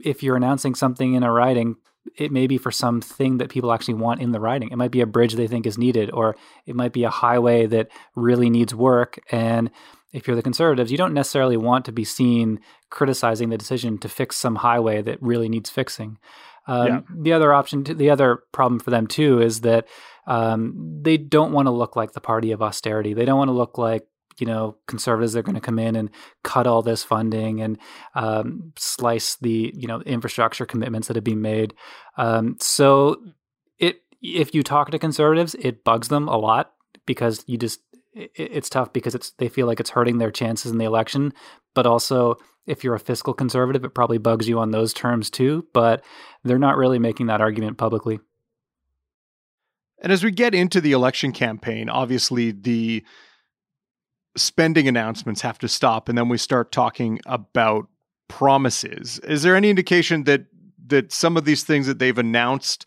if 0.00 0.22
you're 0.22 0.36
announcing 0.36 0.74
something 0.74 1.14
in 1.14 1.22
a 1.22 1.30
riding, 1.30 1.76
it 2.16 2.32
may 2.32 2.46
be 2.46 2.58
for 2.58 2.70
something 2.70 3.38
that 3.38 3.50
people 3.50 3.72
actually 3.72 3.94
want 3.94 4.20
in 4.20 4.32
the 4.32 4.40
riding. 4.40 4.70
It 4.70 4.76
might 4.76 4.90
be 4.90 5.00
a 5.00 5.06
bridge 5.06 5.34
they 5.34 5.46
think 5.46 5.66
is 5.66 5.78
needed, 5.78 6.10
or 6.10 6.36
it 6.66 6.76
might 6.76 6.92
be 6.92 7.04
a 7.04 7.10
highway 7.10 7.66
that 7.66 7.88
really 8.14 8.50
needs 8.50 8.74
work. 8.74 9.18
And 9.30 9.70
if 10.12 10.26
you're 10.26 10.36
the 10.36 10.42
conservatives, 10.42 10.90
you 10.90 10.98
don't 10.98 11.14
necessarily 11.14 11.56
want 11.56 11.84
to 11.86 11.92
be 11.92 12.04
seen 12.04 12.60
criticizing 12.90 13.50
the 13.50 13.58
decision 13.58 13.98
to 13.98 14.08
fix 14.08 14.36
some 14.36 14.56
highway 14.56 15.02
that 15.02 15.20
really 15.20 15.48
needs 15.48 15.68
fixing. 15.68 16.18
Um, 16.66 16.86
yeah. 16.86 17.00
The 17.22 17.32
other 17.32 17.52
option, 17.52 17.84
the 17.84 18.10
other 18.10 18.42
problem 18.52 18.80
for 18.80 18.90
them 18.90 19.06
too, 19.06 19.40
is 19.40 19.60
that 19.60 19.86
um, 20.26 21.00
they 21.02 21.16
don't 21.16 21.52
want 21.52 21.66
to 21.66 21.72
look 21.72 21.96
like 21.96 22.12
the 22.12 22.20
party 22.20 22.52
of 22.52 22.62
austerity. 22.62 23.14
They 23.14 23.24
don't 23.24 23.38
want 23.38 23.48
to 23.48 23.52
look 23.52 23.78
like 23.78 24.06
you 24.38 24.46
know 24.46 24.76
conservatives 24.86 25.36
are 25.36 25.42
going 25.42 25.54
to 25.54 25.60
come 25.60 25.78
in 25.78 25.96
and 25.96 26.10
cut 26.42 26.66
all 26.66 26.82
this 26.82 27.02
funding 27.02 27.60
and 27.60 27.78
um, 28.14 28.72
slice 28.76 29.36
the 29.36 29.72
you 29.76 29.86
know 29.86 30.00
infrastructure 30.02 30.66
commitments 30.66 31.08
that 31.08 31.16
have 31.16 31.24
been 31.24 31.42
made. 31.42 31.74
Um, 32.16 32.56
so 32.60 33.20
it 33.78 34.02
if 34.20 34.54
you 34.54 34.62
talk 34.62 34.90
to 34.90 34.98
conservatives, 34.98 35.54
it 35.58 35.84
bugs 35.84 36.08
them 36.08 36.28
a 36.28 36.36
lot 36.36 36.72
because 37.06 37.44
you 37.46 37.58
just 37.58 37.80
it's 38.14 38.70
tough 38.70 38.92
because 38.92 39.14
it's 39.14 39.30
they 39.32 39.48
feel 39.48 39.66
like 39.66 39.80
it's 39.80 39.90
hurting 39.90 40.18
their 40.18 40.30
chances 40.30 40.72
in 40.72 40.78
the 40.78 40.84
election, 40.84 41.32
but 41.74 41.86
also 41.86 42.36
if 42.66 42.82
you're 42.82 42.94
a 42.94 43.00
fiscal 43.00 43.32
conservative, 43.32 43.84
it 43.84 43.94
probably 43.94 44.18
bugs 44.18 44.48
you 44.48 44.58
on 44.58 44.70
those 44.70 44.92
terms 44.92 45.30
too. 45.30 45.66
But 45.72 46.04
they're 46.42 46.58
not 46.58 46.76
really 46.76 46.98
making 46.98 47.26
that 47.26 47.40
argument 47.40 47.78
publicly. 47.78 48.20
And 50.02 50.12
as 50.12 50.22
we 50.22 50.30
get 50.30 50.54
into 50.54 50.80
the 50.80 50.92
election 50.92 51.32
campaign, 51.32 51.88
obviously 51.88 52.50
the 52.52 53.04
spending 54.36 54.86
announcements 54.88 55.40
have 55.40 55.58
to 55.58 55.68
stop, 55.68 56.08
and 56.08 56.16
then 56.16 56.28
we 56.28 56.38
start 56.38 56.72
talking 56.72 57.20
about 57.26 57.88
promises. 58.28 59.18
Is 59.20 59.42
there 59.42 59.56
any 59.56 59.70
indication 59.70 60.24
that 60.24 60.46
that 60.88 61.12
some 61.12 61.36
of 61.36 61.44
these 61.44 61.64
things 61.64 61.86
that 61.86 61.98
they've 61.98 62.16
announced 62.16 62.86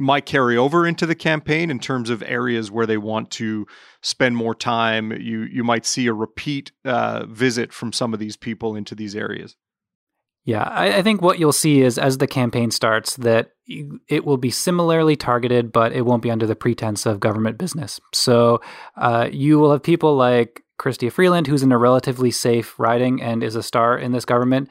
might 0.00 0.24
carry 0.24 0.56
over 0.56 0.86
into 0.86 1.06
the 1.06 1.14
campaign 1.14 1.70
in 1.70 1.78
terms 1.78 2.08
of 2.08 2.22
areas 2.22 2.70
where 2.70 2.86
they 2.86 2.96
want 2.96 3.30
to 3.30 3.66
spend 4.02 4.34
more 4.34 4.54
time. 4.54 5.12
You 5.12 5.42
you 5.42 5.62
might 5.62 5.84
see 5.84 6.06
a 6.06 6.14
repeat 6.14 6.72
uh, 6.84 7.26
visit 7.26 7.72
from 7.72 7.92
some 7.92 8.14
of 8.14 8.18
these 8.18 8.36
people 8.36 8.74
into 8.74 8.94
these 8.94 9.14
areas. 9.14 9.56
Yeah, 10.44 10.62
I, 10.62 10.98
I, 10.98 11.02
think 11.02 11.20
what 11.20 11.38
you'll 11.38 11.52
see 11.52 11.82
is 11.82 11.98
as 11.98 12.16
the 12.16 12.26
campaign 12.26 12.70
starts 12.70 13.16
that 13.16 13.50
it 14.08 14.24
will 14.24 14.38
be 14.38 14.50
similarly 14.50 15.14
targeted, 15.14 15.70
but 15.70 15.92
it 15.92 16.06
won't 16.06 16.22
be 16.22 16.30
under 16.30 16.46
the 16.46 16.56
pretense 16.56 17.04
of 17.04 17.20
government 17.20 17.58
business. 17.58 18.00
So 18.14 18.62
uh, 18.96 19.28
you 19.30 19.58
will 19.58 19.70
have 19.72 19.82
people 19.82 20.16
like 20.16 20.62
Chrystia 20.80 21.12
Freeland, 21.12 21.46
who's 21.46 21.62
in 21.62 21.72
a 21.72 21.78
relatively 21.78 22.30
safe 22.30 22.78
riding 22.78 23.20
and 23.20 23.42
is 23.42 23.54
a 23.54 23.62
star 23.62 23.98
in 23.98 24.12
this 24.12 24.24
government, 24.24 24.70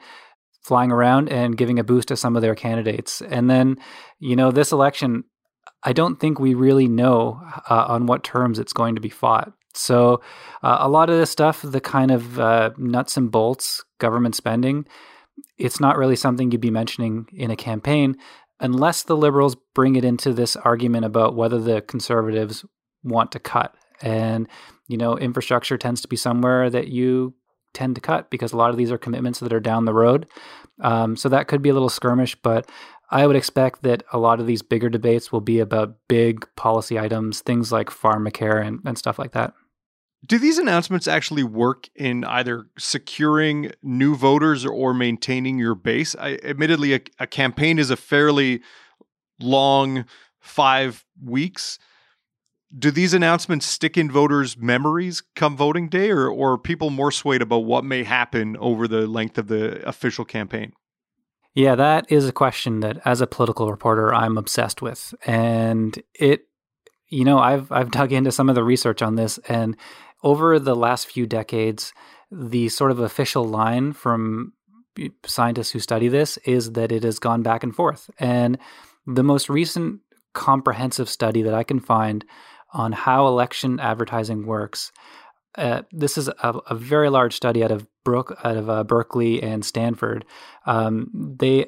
flying 0.60 0.90
around 0.90 1.30
and 1.30 1.56
giving 1.56 1.78
a 1.78 1.84
boost 1.84 2.08
to 2.08 2.16
some 2.16 2.34
of 2.34 2.42
their 2.42 2.56
candidates. 2.56 3.22
And 3.22 3.48
then, 3.48 3.76
you 4.18 4.34
know, 4.34 4.50
this 4.50 4.72
election, 4.72 5.24
I 5.84 5.92
don't 5.92 6.18
think 6.18 6.40
we 6.40 6.54
really 6.54 6.88
know 6.88 7.40
uh, 7.70 7.84
on 7.88 8.06
what 8.06 8.24
terms 8.24 8.58
it's 8.58 8.72
going 8.72 8.96
to 8.96 9.00
be 9.00 9.08
fought. 9.08 9.52
So, 9.72 10.20
uh, 10.64 10.78
a 10.80 10.88
lot 10.88 11.10
of 11.10 11.16
this 11.16 11.30
stuff, 11.30 11.62
the 11.62 11.80
kind 11.80 12.10
of 12.10 12.40
uh, 12.40 12.70
nuts 12.76 13.16
and 13.16 13.30
bolts 13.30 13.84
government 13.98 14.34
spending, 14.34 14.84
it's 15.58 15.80
not 15.80 15.96
really 15.96 16.16
something 16.16 16.50
you'd 16.50 16.60
be 16.60 16.70
mentioning 16.70 17.26
in 17.32 17.50
a 17.50 17.56
campaign 17.56 18.16
unless 18.60 19.02
the 19.02 19.16
liberals 19.16 19.56
bring 19.74 19.96
it 19.96 20.04
into 20.04 20.32
this 20.32 20.56
argument 20.56 21.04
about 21.04 21.34
whether 21.34 21.58
the 21.58 21.80
conservatives 21.80 22.64
want 23.02 23.32
to 23.32 23.38
cut. 23.38 23.74
And, 24.02 24.48
you 24.88 24.96
know, 24.96 25.16
infrastructure 25.16 25.78
tends 25.78 26.00
to 26.02 26.08
be 26.08 26.16
somewhere 26.16 26.70
that 26.70 26.88
you 26.88 27.34
tend 27.72 27.94
to 27.94 28.00
cut 28.00 28.30
because 28.30 28.52
a 28.52 28.56
lot 28.56 28.70
of 28.70 28.76
these 28.76 28.90
are 28.90 28.98
commitments 28.98 29.40
that 29.40 29.52
are 29.52 29.60
down 29.60 29.84
the 29.84 29.94
road. 29.94 30.26
Um, 30.80 31.16
so 31.16 31.28
that 31.28 31.48
could 31.48 31.62
be 31.62 31.68
a 31.68 31.72
little 31.72 31.88
skirmish, 31.88 32.34
but 32.34 32.68
I 33.10 33.26
would 33.26 33.36
expect 33.36 33.82
that 33.82 34.02
a 34.12 34.18
lot 34.18 34.40
of 34.40 34.46
these 34.46 34.62
bigger 34.62 34.88
debates 34.88 35.32
will 35.32 35.40
be 35.40 35.58
about 35.58 35.96
big 36.08 36.46
policy 36.56 36.98
items, 36.98 37.40
things 37.40 37.72
like 37.72 37.90
pharmacare 37.90 38.64
and, 38.64 38.80
and 38.84 38.96
stuff 38.96 39.18
like 39.18 39.32
that. 39.32 39.54
Do 40.24 40.38
these 40.38 40.58
announcements 40.58 41.08
actually 41.08 41.44
work 41.44 41.88
in 41.94 42.24
either 42.24 42.66
securing 42.78 43.72
new 43.82 44.14
voters 44.14 44.66
or 44.66 44.92
maintaining 44.92 45.58
your 45.58 45.74
base? 45.74 46.14
I, 46.14 46.38
admittedly, 46.44 46.94
a, 46.94 47.00
a 47.18 47.26
campaign 47.26 47.78
is 47.78 47.90
a 47.90 47.96
fairly 47.96 48.60
long 49.40 50.04
five 50.38 51.04
weeks. 51.22 51.78
Do 52.76 52.90
these 52.90 53.14
announcements 53.14 53.66
stick 53.66 53.96
in 53.96 54.10
voters' 54.10 54.56
memories 54.56 55.22
come 55.34 55.56
voting 55.56 55.88
day, 55.88 56.10
or, 56.10 56.28
or 56.28 56.52
are 56.52 56.58
people 56.58 56.90
more 56.90 57.10
swayed 57.10 57.42
about 57.42 57.64
what 57.64 57.84
may 57.84 58.04
happen 58.04 58.56
over 58.58 58.86
the 58.86 59.06
length 59.06 59.38
of 59.38 59.48
the 59.48 59.86
official 59.88 60.24
campaign? 60.24 60.72
Yeah, 61.54 61.74
that 61.74 62.06
is 62.12 62.28
a 62.28 62.32
question 62.32 62.78
that, 62.80 62.98
as 63.04 63.20
a 63.20 63.26
political 63.26 63.70
reporter, 63.70 64.14
I'm 64.14 64.38
obsessed 64.38 64.82
with, 64.82 65.12
and 65.26 66.00
it, 66.14 66.46
you 67.08 67.24
know, 67.24 67.40
I've 67.40 67.72
I've 67.72 67.90
dug 67.90 68.12
into 68.12 68.30
some 68.30 68.48
of 68.48 68.54
the 68.54 68.62
research 68.62 69.02
on 69.02 69.16
this, 69.16 69.38
and 69.48 69.76
over 70.22 70.58
the 70.58 70.76
last 70.76 71.06
few 71.06 71.26
decades, 71.26 71.92
the 72.30 72.68
sort 72.68 72.90
of 72.90 73.00
official 73.00 73.44
line 73.44 73.92
from 73.92 74.52
scientists 75.24 75.70
who 75.70 75.78
study 75.78 76.08
this 76.08 76.36
is 76.38 76.72
that 76.72 76.92
it 76.92 77.02
has 77.02 77.18
gone 77.18 77.42
back 77.42 77.62
and 77.62 77.74
forth, 77.74 78.10
and 78.18 78.58
the 79.06 79.22
most 79.22 79.48
recent 79.48 80.00
comprehensive 80.32 81.08
study 81.08 81.42
that 81.42 81.54
I 81.54 81.64
can 81.64 81.80
find 81.80 82.24
on 82.72 82.92
how 82.92 83.26
election 83.26 83.80
advertising 83.80 84.46
works 84.46 84.92
uh, 85.56 85.82
this 85.90 86.16
is 86.16 86.28
a, 86.28 86.54
a, 86.68 86.74
very 86.74 87.10
large 87.10 87.34
study 87.34 87.64
out 87.64 87.72
of 87.72 87.86
Brook, 88.04 88.38
out 88.44 88.56
of 88.56 88.70
uh, 88.70 88.84
Berkeley 88.84 89.42
and 89.42 89.64
Stanford. 89.64 90.24
Um, 90.66 91.10
they 91.38 91.66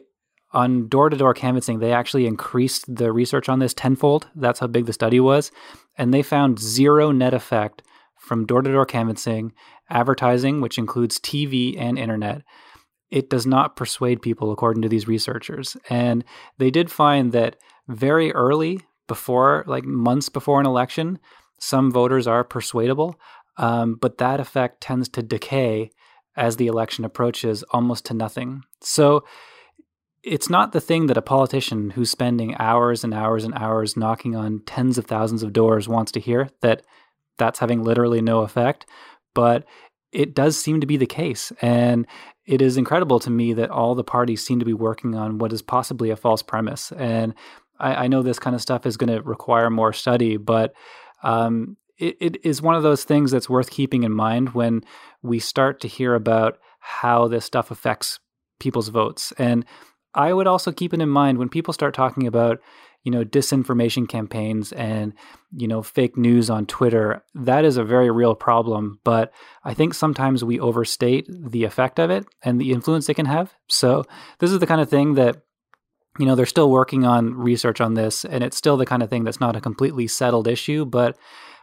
on 0.53 0.89
door 0.89 1.09
to 1.09 1.17
door 1.17 1.35
canvassing, 1.35 1.79
they 1.79 1.93
actually 1.93 2.27
increased 2.27 2.95
the 2.95 3.11
research 3.11 3.49
on 3.49 3.59
this 3.59 3.75
tenfold. 3.75 4.29
That's 4.37 4.61
how 4.61 4.67
big 4.67 4.87
the 4.87 4.93
study 4.93 5.19
was, 5.19 5.51
and 5.97 6.13
they 6.13 6.23
found 6.23 6.61
zero 6.61 7.11
net 7.11 7.35
effect 7.35 7.83
from 8.23 8.47
door 8.47 8.63
to 8.63 8.73
door 8.73 8.87
canvassing, 8.87 9.53
advertising, 9.91 10.61
which 10.61 10.79
includes 10.79 11.19
TV 11.19 11.79
and 11.79 11.99
internet. 11.99 12.43
It 13.11 13.29
does 13.29 13.47
not 13.47 13.77
persuade 13.77 14.23
people, 14.23 14.53
according 14.53 14.83
to 14.83 14.89
these 14.89 15.09
researchers. 15.09 15.77
And 15.91 16.25
they 16.59 16.71
did 16.71 16.91
find 16.91 17.33
that 17.33 17.57
very 17.89 18.33
early, 18.33 18.81
before 19.09 19.65
like 19.67 19.85
months 19.85 20.29
before 20.29 20.61
an 20.61 20.67
election, 20.67 21.19
some 21.59 21.91
voters 21.91 22.27
are 22.27 22.45
persuadable. 22.45 23.21
Um, 23.59 23.97
but 24.01 24.19
that 24.19 24.41
effect 24.41 24.81
tends 24.81 25.09
to 25.11 25.23
decay 25.23 25.91
as 26.37 26.57
the 26.57 26.67
election 26.67 27.05
approaches 27.05 27.63
almost 27.71 28.07
to 28.07 28.15
nothing. 28.15 28.63
So 28.81 29.25
it's 30.23 30.49
not 30.49 30.73
the 30.73 30.81
thing 30.81 31.09
that 31.09 31.17
a 31.17 31.23
politician 31.23 31.91
who's 31.91 32.11
spending 32.11 32.55
hours 32.57 33.05
and 33.05 33.13
hours 33.13 33.45
and 33.45 33.55
hours 33.55 33.97
knocking 33.97 34.37
on 34.37 34.63
tens 34.65 34.97
of 34.97 35.07
thousands 35.07 35.43
of 35.43 35.53
doors 35.53 35.89
wants 35.89 36.13
to 36.13 36.21
hear 36.21 36.49
that 36.63 36.83
that's 37.39 37.59
having 37.59 37.83
literally 37.83 38.21
no 38.21 38.41
effect, 38.41 38.87
but 39.35 39.65
it 40.13 40.35
does 40.35 40.59
seem 40.59 40.81
to 40.81 40.87
be 40.87 40.97
the 40.97 41.07
case. 41.07 41.53
And 41.63 42.07
it 42.45 42.61
is 42.61 42.77
incredible 42.77 43.19
to 43.21 43.31
me 43.31 43.55
that 43.55 43.71
all 43.71 43.95
the 43.95 44.05
parties 44.05 44.45
seem 44.45 44.59
to 44.59 44.65
be 44.65 44.75
working 44.75 45.15
on 45.15 45.39
what 45.39 45.53
is 45.53 45.63
possibly 45.63 46.11
a 46.11 46.17
false 46.17 46.43
premise. 46.43 46.93
And 46.93 47.35
I, 47.79 48.05
I 48.05 48.09
know 48.09 48.23
this 48.23 48.39
kind 48.39 48.55
of 48.55 48.63
stuff 48.63 48.85
is 48.85 48.97
going 48.97 49.13
to 49.13 49.23
require 49.23 49.71
more 49.71 49.93
study, 49.93 50.37
but 50.37 50.75
um, 51.23 51.77
it, 51.99 52.17
it 52.21 52.45
is 52.45 52.61
one 52.61 52.75
of 52.75 52.83
those 52.83 53.05
things 53.05 53.31
that's 53.31 53.49
worth 53.49 53.71
keeping 53.71 54.03
in 54.03 54.13
mind 54.13 54.51
when 54.51 54.83
we 55.23 55.39
start 55.39 55.81
to 55.81 55.89
hear 55.89 56.15
about 56.15 56.59
how 56.81 57.29
this 57.29 57.45
stuff 57.45 57.71
affects 57.71 58.19
people's 58.61 58.89
votes. 58.89 59.33
And 59.39 59.65
I 60.15 60.33
would 60.33 60.47
also 60.47 60.73
keep 60.73 60.93
it 60.93 61.01
in 61.01 61.09
mind 61.09 61.39
when 61.39 61.49
people 61.49 61.73
start 61.73 61.95
talking 61.95 62.27
about, 62.27 62.59
you 63.03 63.11
know, 63.11 63.25
disinformation 63.25 64.09
campaigns 64.09 64.73
and, 64.73 65.13
you 65.57 65.67
know, 65.67 65.83
fake 65.83 66.17
news 66.17 66.49
on 66.51 66.67
Twitter. 66.67 67.25
That 67.35 67.65
is 67.65 67.77
a 67.77 67.85
very 67.85 68.11
real 68.11 68.35
problem. 68.35 69.01
But 69.05 69.33
I 69.65 69.75
think 69.75 69.95
sometimes 69.95 70.45
we 70.45 70.61
overstate 70.61 71.27
the 71.29 71.65
effect 71.65 71.99
of 71.99 72.11
it 72.11 72.27
and 72.43 72.61
the 72.61 72.73
influence 72.73 73.09
it 73.09 73.15
can 73.15 73.27
have. 73.27 73.53
So 73.69 74.05
this 74.39 74.53
is 74.53 74.59
the 74.59 74.67
kind 74.67 74.81
of 74.81 74.89
thing 74.89 75.15
that 75.15 75.43
you 76.19 76.27
know 76.27 76.35
they're 76.35 76.45
still 76.45 76.71
working 76.71 77.07
on 77.07 77.35
research 77.35 77.81
on 77.81 77.95
this 77.95 78.27
and 78.27 78.45
it's 78.45 78.59
still 78.59 78.77
the 78.77 78.85
kind 78.85 79.03
of 79.03 79.09
thing 79.09 79.25
that's 79.25 79.41
not 79.41 79.57
a 79.57 79.63
completely 79.63 80.07
settled 80.07 80.47
issue 80.47 80.85
but 80.85 81.17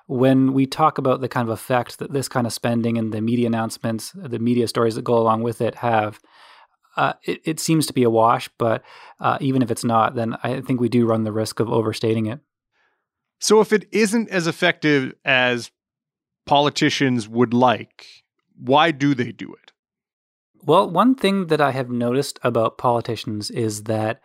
when 0.09 0.53
we 0.53 0.65
talk 0.65 0.97
about 0.97 1.21
the 1.21 1.29
kind 1.29 1.47
of 1.47 1.53
effect 1.53 1.99
that 1.99 2.11
this 2.11 2.27
kind 2.27 2.47
of 2.47 2.51
spending 2.51 2.97
and 2.97 3.13
the 3.13 3.21
media 3.21 3.45
announcements, 3.45 4.11
the 4.15 4.39
media 4.39 4.67
stories 4.67 4.95
that 4.95 5.03
go 5.03 5.15
along 5.15 5.43
with 5.43 5.61
it 5.61 5.75
have, 5.75 6.19
uh, 6.99 7.13
it, 7.23 7.41
it, 7.45 7.59
seems 7.59 7.85
to 7.87 7.93
be 7.93 8.03
a 8.03 8.09
wash. 8.09 8.49
But 8.57 8.83
uh, 9.19 9.37
even 9.39 9.61
if 9.61 9.71
it's 9.71 9.83
not, 9.83 10.15
then 10.15 10.35
I 10.43 10.61
think 10.61 10.81
we 10.81 10.89
do 10.89 11.05
run 11.05 11.23
the 11.23 11.31
risk 11.31 11.59
of 11.59 11.69
overstating 11.69 12.25
it. 12.25 12.39
So 13.39 13.61
if 13.61 13.71
it 13.71 13.87
isn't 13.91 14.29
as 14.29 14.47
effective 14.47 15.13
as 15.23 15.71
politicians 16.45 17.27
would 17.29 17.53
like, 17.53 18.05
why 18.57 18.91
do 18.91 19.15
they 19.15 19.31
do 19.31 19.53
it? 19.53 19.71
Well, 20.63 20.89
one 20.89 21.15
thing 21.15 21.47
that 21.47 21.61
I 21.61 21.71
have 21.71 21.89
noticed 21.89 22.37
about 22.43 22.77
politicians 22.77 23.49
is 23.49 23.83
that 23.83 24.21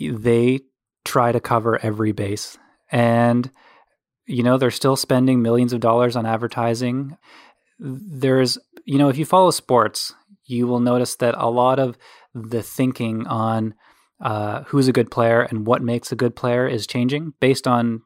they 0.00 0.60
try 1.04 1.32
to 1.32 1.40
cover 1.40 1.78
every 1.82 2.12
base. 2.12 2.56
And 2.92 3.50
you 4.26 4.42
know, 4.42 4.58
they're 4.58 4.70
still 4.70 4.96
spending 4.96 5.40
millions 5.40 5.72
of 5.72 5.80
dollars 5.80 6.16
on 6.16 6.26
advertising. 6.26 7.16
There's, 7.78 8.58
you 8.84 8.98
know, 8.98 9.08
if 9.08 9.18
you 9.18 9.24
follow 9.24 9.50
sports, 9.50 10.14
you 10.46 10.66
will 10.66 10.80
notice 10.80 11.16
that 11.16 11.34
a 11.36 11.50
lot 11.50 11.78
of 11.78 11.96
the 12.34 12.62
thinking 12.62 13.26
on 13.26 13.74
uh, 14.20 14.62
who's 14.64 14.88
a 14.88 14.92
good 14.92 15.10
player 15.10 15.42
and 15.42 15.66
what 15.66 15.82
makes 15.82 16.10
a 16.12 16.16
good 16.16 16.34
player 16.34 16.66
is 16.66 16.86
changing 16.86 17.34
based 17.40 17.66
on 17.66 18.02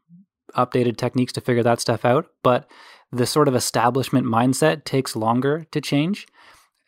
updated 0.57 0.97
techniques 0.97 1.33
to 1.33 1.41
figure 1.41 1.63
that 1.63 1.81
stuff 1.81 2.05
out. 2.05 2.27
But 2.43 2.69
the 3.13 3.27
sort 3.27 3.49
of 3.49 3.55
establishment 3.55 4.27
mindset 4.27 4.85
takes 4.85 5.15
longer 5.15 5.67
to 5.71 5.81
change. 5.81 6.27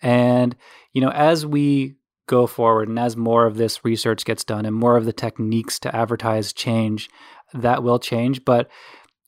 And, 0.00 0.56
you 0.92 1.00
know, 1.00 1.11
as 1.11 1.47
we 1.47 1.97
go 2.26 2.47
forward 2.47 2.88
and 2.88 2.99
as 2.99 3.16
more 3.16 3.47
of 3.47 3.56
this 3.56 3.85
research 3.85 4.25
gets 4.25 4.44
done 4.44 4.64
and 4.64 4.75
more 4.75 4.97
of 4.97 5.04
the 5.04 5.12
techniques 5.12 5.78
to 5.80 5.94
advertise 5.94 6.52
change, 6.52 7.09
that 7.54 7.82
will 7.82 7.99
change. 7.99 8.44
But 8.44 8.68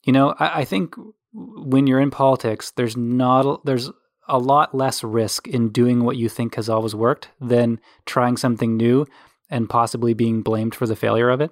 you 0.04 0.12
know, 0.12 0.34
I, 0.38 0.60
I 0.60 0.64
think 0.64 0.94
when 1.32 1.86
you're 1.86 2.00
in 2.00 2.10
politics, 2.10 2.72
there's 2.76 2.96
not 2.96 3.64
there's 3.64 3.90
a 4.28 4.38
lot 4.38 4.74
less 4.74 5.04
risk 5.04 5.48
in 5.48 5.68
doing 5.68 6.04
what 6.04 6.16
you 6.16 6.28
think 6.28 6.54
has 6.54 6.68
always 6.68 6.94
worked 6.94 7.28
than 7.40 7.80
trying 8.06 8.36
something 8.36 8.76
new 8.76 9.06
and 9.50 9.68
possibly 9.68 10.14
being 10.14 10.42
blamed 10.42 10.74
for 10.74 10.86
the 10.86 10.96
failure 10.96 11.30
of 11.30 11.40
it. 11.40 11.50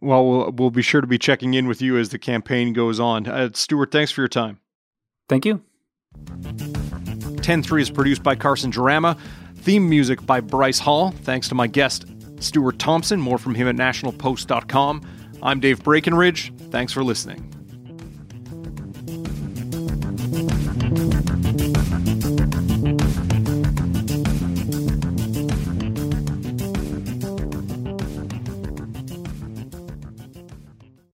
Well, 0.00 0.26
we'll, 0.26 0.50
we'll 0.52 0.70
be 0.70 0.82
sure 0.82 1.00
to 1.00 1.06
be 1.06 1.18
checking 1.18 1.54
in 1.54 1.66
with 1.66 1.82
you 1.82 1.98
as 1.98 2.08
the 2.08 2.18
campaign 2.18 2.72
goes 2.72 2.98
on. 2.98 3.26
Uh, 3.26 3.50
Stuart, 3.52 3.92
thanks 3.92 4.10
for 4.10 4.22
your 4.22 4.28
time. 4.28 4.58
Thank 5.28 5.44
you. 5.44 5.62
10 7.42 7.62
3 7.62 7.82
is 7.82 7.90
produced 7.90 8.22
by 8.22 8.34
Carson 8.34 8.72
Jerema. 8.72 9.18
Theme 9.56 9.88
music 9.88 10.24
by 10.26 10.40
Bryce 10.40 10.78
Hall. 10.78 11.10
Thanks 11.22 11.48
to 11.48 11.54
my 11.54 11.66
guest, 11.66 12.06
Stuart 12.40 12.78
Thompson. 12.78 13.20
More 13.20 13.38
from 13.38 13.54
him 13.54 13.68
at 13.68 13.76
nationalpost.com. 13.76 15.02
I'm 15.42 15.60
Dave 15.60 15.82
Breakenridge. 15.82 16.70
Thanks 16.70 16.92
for 16.92 17.04
listening. 17.04 17.51